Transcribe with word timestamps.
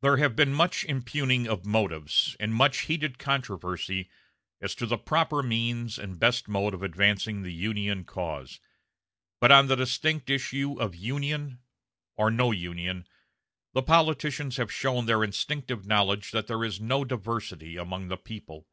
There 0.00 0.16
have 0.16 0.34
been 0.34 0.52
much 0.52 0.84
impugning 0.86 1.46
of 1.46 1.64
motives 1.64 2.36
and 2.40 2.52
much 2.52 2.86
heated 2.90 3.16
controversy 3.16 4.10
as 4.60 4.74
to 4.74 4.86
the 4.86 4.98
proper 4.98 5.40
means 5.40 6.00
and 6.00 6.18
best 6.18 6.48
mode 6.48 6.74
of 6.74 6.82
advancing 6.82 7.42
the 7.42 7.52
Union 7.52 8.02
cause; 8.04 8.58
but 9.40 9.52
on 9.52 9.68
the 9.68 9.76
distinct 9.76 10.28
issue 10.28 10.80
of 10.80 10.96
Union 10.96 11.60
or 12.16 12.28
no 12.28 12.50
Union 12.50 13.06
the 13.72 13.82
politicians 13.84 14.56
have 14.56 14.72
shown 14.72 15.06
their 15.06 15.22
instinctive 15.22 15.86
knowledge 15.86 16.32
that 16.32 16.48
there 16.48 16.64
is 16.64 16.80
no 16.80 17.04
diversity 17.04 17.76
among 17.76 18.08
the 18.08 18.16
people. 18.16 18.66